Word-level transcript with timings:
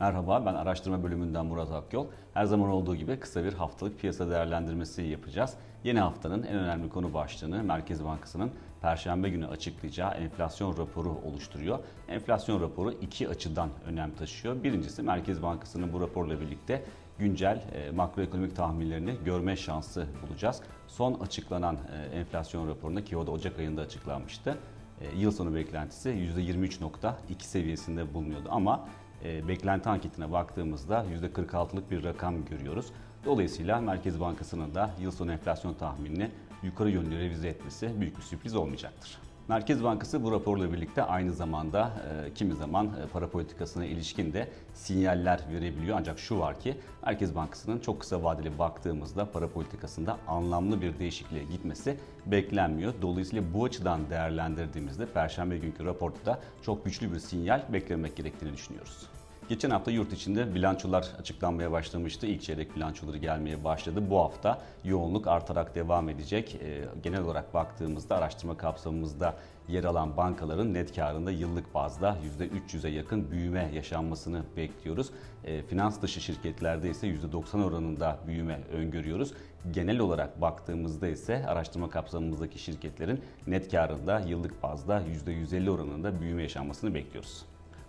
Merhaba, 0.00 0.46
ben 0.46 0.54
araştırma 0.54 1.02
bölümünden 1.02 1.46
Murat 1.46 1.72
Akyol. 1.72 2.06
Her 2.34 2.44
zaman 2.44 2.70
olduğu 2.70 2.96
gibi 2.96 3.20
kısa 3.20 3.44
bir 3.44 3.52
haftalık 3.52 4.00
piyasa 4.00 4.30
değerlendirmesi 4.30 5.02
yapacağız. 5.02 5.54
Yeni 5.84 6.00
haftanın 6.00 6.42
en 6.42 6.56
önemli 6.56 6.88
konu 6.88 7.14
başlığını 7.14 7.62
Merkez 7.62 8.04
Bankası'nın 8.04 8.50
Perşembe 8.82 9.28
günü 9.28 9.46
açıklayacağı 9.46 10.10
enflasyon 10.14 10.78
raporu 10.78 11.18
oluşturuyor. 11.24 11.78
Enflasyon 12.08 12.60
raporu 12.60 12.92
iki 12.92 13.28
açıdan 13.28 13.70
önem 13.86 14.10
taşıyor. 14.14 14.62
Birincisi 14.62 15.02
Merkez 15.02 15.42
Bankası'nın 15.42 15.92
bu 15.92 16.00
raporla 16.00 16.40
birlikte 16.40 16.84
güncel 17.18 17.64
e, 17.72 17.90
makroekonomik 17.90 18.56
tahminlerini 18.56 19.14
görme 19.24 19.56
şansı 19.56 20.06
bulacağız. 20.22 20.62
Son 20.86 21.14
açıklanan 21.14 21.76
e, 21.76 22.18
enflasyon 22.18 22.68
raporunda 22.68 23.04
ki 23.04 23.16
o 23.16 23.26
da 23.26 23.30
Ocak 23.30 23.58
ayında 23.58 23.80
açıklanmıştı. 23.80 24.58
E, 25.00 25.18
yıl 25.18 25.30
sonu 25.30 25.54
beklentisi 25.54 26.08
%23.2 26.08 27.12
seviyesinde 27.38 28.14
bulunuyordu 28.14 28.48
ama 28.50 28.88
e, 29.24 29.48
beklenti 29.48 29.88
anketine 29.88 30.32
baktığımızda 30.32 31.06
%46'lık 31.22 31.90
bir 31.90 32.04
rakam 32.04 32.44
görüyoruz. 32.44 32.86
Dolayısıyla 33.24 33.80
Merkez 33.80 34.20
Bankası'nın 34.20 34.74
da 34.74 34.90
yıl 35.00 35.10
sonu 35.10 35.32
enflasyon 35.32 35.74
tahminini 35.74 36.30
yukarı 36.62 36.90
yönlü 36.90 37.18
revize 37.18 37.48
etmesi 37.48 38.00
büyük 38.00 38.16
bir 38.16 38.22
sürpriz 38.22 38.54
olmayacaktır. 38.54 39.25
Merkez 39.48 39.84
Bankası 39.84 40.24
bu 40.24 40.32
raporla 40.32 40.72
birlikte 40.72 41.02
aynı 41.02 41.32
zamanda 41.32 41.90
e, 42.26 42.34
kimi 42.34 42.54
zaman 42.54 42.86
e, 42.86 43.06
para 43.12 43.28
politikasına 43.28 43.84
ilişkin 43.84 44.32
de 44.32 44.48
sinyaller 44.74 45.40
verebiliyor. 45.52 45.96
Ancak 46.00 46.18
şu 46.18 46.38
var 46.38 46.60
ki 46.60 46.76
Merkez 47.06 47.34
Bankası'nın 47.34 47.78
çok 47.78 48.00
kısa 48.00 48.22
vadeli 48.22 48.58
baktığımızda 48.58 49.30
para 49.32 49.48
politikasında 49.48 50.18
anlamlı 50.28 50.82
bir 50.82 50.98
değişikliğe 50.98 51.44
gitmesi 51.44 51.96
beklenmiyor. 52.26 52.94
Dolayısıyla 53.02 53.44
bu 53.54 53.64
açıdan 53.64 54.10
değerlendirdiğimizde 54.10 55.06
Perşembe 55.06 55.58
günkü 55.58 55.84
raporda 55.84 56.26
da 56.26 56.40
çok 56.62 56.84
güçlü 56.84 57.12
bir 57.12 57.18
sinyal 57.18 57.62
beklemek 57.72 58.16
gerektiğini 58.16 58.52
düşünüyoruz. 58.52 59.06
Geçen 59.48 59.70
hafta 59.70 59.90
yurt 59.90 60.12
içinde 60.12 60.54
bilançolar 60.54 61.08
açıklanmaya 61.20 61.72
başlamıştı. 61.72 62.26
İlk 62.26 62.42
çeyrek 62.42 62.76
bilançoları 62.76 63.16
gelmeye 63.16 63.64
başladı. 63.64 64.10
Bu 64.10 64.18
hafta 64.18 64.62
yoğunluk 64.84 65.26
artarak 65.26 65.74
devam 65.74 66.08
edecek. 66.08 66.58
Ee, 66.62 66.84
genel 67.02 67.20
olarak 67.20 67.54
baktığımızda 67.54 68.16
araştırma 68.16 68.56
kapsamımızda 68.56 69.34
yer 69.68 69.84
alan 69.84 70.16
bankaların 70.16 70.74
net 70.74 70.96
karında 70.96 71.30
yıllık 71.30 71.74
bazda 71.74 72.16
%300'e 72.40 72.90
yakın 72.90 73.30
büyüme 73.30 73.70
yaşanmasını 73.74 74.42
bekliyoruz. 74.56 75.10
Ee, 75.44 75.62
finans 75.62 76.02
dışı 76.02 76.20
şirketlerde 76.20 76.90
ise 76.90 77.06
%90 77.06 77.64
oranında 77.64 78.18
büyüme 78.26 78.60
öngörüyoruz. 78.72 79.32
Genel 79.70 79.98
olarak 79.98 80.40
baktığımızda 80.40 81.08
ise 81.08 81.46
araştırma 81.46 81.90
kapsamımızdaki 81.90 82.58
şirketlerin 82.58 83.20
net 83.46 83.70
karında 83.70 84.20
yıllık 84.20 84.62
bazda 84.62 85.02
%150 85.26 85.70
oranında 85.70 86.20
büyüme 86.20 86.42
yaşanmasını 86.42 86.94
bekliyoruz. 86.94 87.44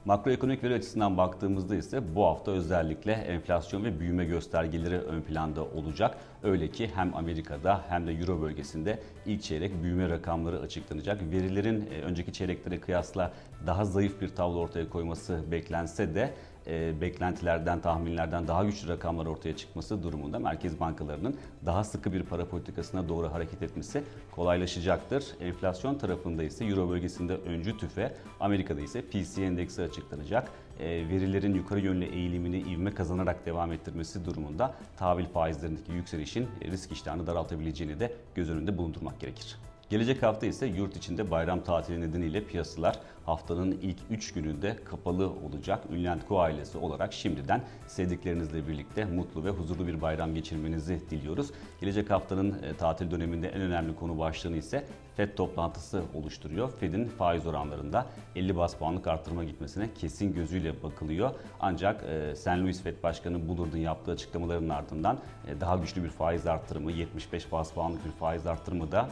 Makroekonomik 0.07 0.63
veri 0.63 0.73
açısından 0.73 1.17
baktığımızda 1.17 1.75
ise 1.75 2.15
bu 2.15 2.25
hafta 2.25 2.51
özellikle 2.51 3.11
enflasyon 3.11 3.83
ve 3.83 3.99
büyüme 3.99 4.25
göstergeleri 4.25 4.97
ön 4.97 5.21
planda 5.21 5.63
olacak. 5.63 6.17
Öyle 6.43 6.71
ki 6.71 6.91
hem 6.95 7.15
Amerika'da 7.15 7.81
hem 7.89 8.07
de 8.07 8.11
Euro 8.11 8.41
bölgesinde 8.41 8.99
ilk 9.25 9.43
çeyrek 9.43 9.83
büyüme 9.83 10.09
rakamları 10.09 10.59
açıklanacak. 10.59 11.21
Verilerin 11.31 11.89
e, 11.91 12.01
önceki 12.01 12.33
çeyreklere 12.33 12.79
kıyasla 12.79 13.31
daha 13.65 13.85
zayıf 13.85 14.21
bir 14.21 14.29
tablo 14.29 14.59
ortaya 14.59 14.89
koyması 14.89 15.43
beklense 15.51 16.15
de 16.15 16.33
e, 16.67 17.01
beklentilerden, 17.01 17.81
tahminlerden 17.81 18.47
daha 18.47 18.63
güçlü 18.63 18.87
rakamlar 18.87 19.25
ortaya 19.25 19.55
çıkması 19.55 20.03
durumunda 20.03 20.39
merkez 20.39 20.79
bankalarının 20.79 21.35
daha 21.65 21.83
sıkı 21.83 22.13
bir 22.13 22.23
para 22.23 22.45
politikasına 22.45 23.09
doğru 23.09 23.33
hareket 23.33 23.63
etmesi 23.63 24.03
kolaylaşacaktır. 24.31 25.25
Enflasyon 25.41 25.95
tarafında 25.95 26.43
ise 26.43 26.65
Euro 26.65 26.89
bölgesinde 26.89 27.33
öncü 27.33 27.77
tüfe, 27.77 28.13
Amerika'da 28.39 28.81
ise 28.81 29.01
PCE 29.01 29.45
endeksi 29.45 29.81
açıklanacak. 29.81 30.51
E, 30.79 30.85
verilerin 30.85 31.53
yukarı 31.53 31.79
yönlü 31.79 32.05
eğilimini 32.05 32.57
ivme 32.59 32.93
kazanarak 32.93 33.45
devam 33.45 33.71
ettirmesi 33.71 34.25
durumunda 34.25 34.75
tahvil 34.97 35.25
faizlerindeki 35.25 35.91
yükselişin 35.91 36.47
risk 36.61 36.91
iştahını 36.91 37.27
daraltabileceğini 37.27 37.99
de 37.99 38.13
göz 38.35 38.49
önünde 38.49 38.77
bulundurmak 38.77 39.19
gerekir. 39.19 39.57
Gelecek 39.89 40.23
hafta 40.23 40.45
ise 40.45 40.65
yurt 40.65 40.97
içinde 40.97 41.31
bayram 41.31 41.63
tatili 41.63 42.01
nedeniyle 42.01 42.43
piyasalar 42.43 42.99
haftanın 43.25 43.71
ilk 43.71 43.97
3 44.09 44.33
gününde 44.33 44.75
kapalı 44.85 45.29
olacak. 45.29 45.83
Ünlent 45.91 46.23
ailesi 46.31 46.77
olarak 46.77 47.13
şimdiden 47.13 47.61
sevdiklerinizle 47.87 48.67
birlikte 48.67 49.05
mutlu 49.05 49.45
ve 49.45 49.49
huzurlu 49.49 49.87
bir 49.87 50.01
bayram 50.01 50.33
geçirmenizi 50.33 51.01
diliyoruz. 51.09 51.51
Gelecek 51.81 52.09
haftanın 52.09 52.63
e, 52.63 52.73
tatil 52.73 53.11
döneminde 53.11 53.49
en 53.49 53.61
önemli 53.61 53.95
konu 53.95 54.19
başlığını 54.19 54.57
ise 54.57 54.85
FED 55.15 55.35
toplantısı 55.35 56.03
oluşturuyor. 56.13 56.71
FED'in 56.71 57.07
faiz 57.07 57.47
oranlarında 57.47 58.05
50 58.35 58.55
bas 58.55 58.75
puanlık 58.75 59.07
arttırma 59.07 59.43
gitmesine 59.43 59.93
kesin 59.93 60.33
gözüyle 60.33 60.83
bakılıyor. 60.83 61.31
Ancak 61.59 62.03
e, 62.03 62.35
St. 62.35 62.47
Louis 62.47 62.81
FED 62.83 63.03
Başkanı 63.03 63.47
Bullard'ın 63.47 63.77
yaptığı 63.77 64.11
açıklamaların 64.11 64.69
ardından 64.69 65.19
e, 65.47 65.61
daha 65.61 65.75
güçlü 65.75 66.03
bir 66.03 66.09
faiz 66.09 66.47
arttırımı, 66.47 66.91
75 66.91 67.51
bas 67.51 67.71
puanlık 67.71 68.05
bir 68.05 68.11
faiz 68.11 68.47
arttırımı 68.47 68.91
da 68.91 69.09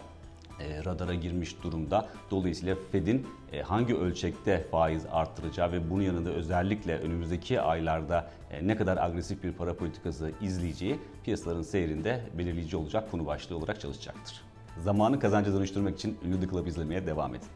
radara 0.60 1.14
girmiş 1.14 1.64
durumda. 1.64 2.10
Dolayısıyla 2.32 2.76
Fed'in 2.92 3.28
e, 3.52 3.62
hangi 3.62 3.96
ölçekte 3.96 4.68
faiz 4.72 5.06
arttıracağı 5.12 5.72
ve 5.72 5.90
bunun 5.90 6.02
yanında 6.02 6.30
özellikle 6.30 6.98
önümüzdeki 6.98 7.62
aylarda 7.62 8.32
e, 8.52 8.68
ne 8.68 8.78
kadar 8.78 8.98
agresif 8.98 9.44
bir 9.44 9.52
para 9.52 9.74
politikası 9.74 10.32
izleyeceği 10.42 11.00
piyasaların 11.24 11.62
seyrinde 11.62 12.22
belirleyici 12.38 12.78
olacak 12.78 13.12
konu 13.12 13.26
başlığı 13.26 13.58
olarak 13.58 13.82
çalışacaktır. 13.82 14.42
Zamanı 14.84 15.20
kazanca 15.20 15.54
dönüştürmek 15.54 15.96
için 15.96 16.18
ünlü 16.26 16.40
The 16.40 16.50
Club 16.50 16.68
izlemeye 16.68 17.08
devam 17.08 17.36
edin. 17.36 17.48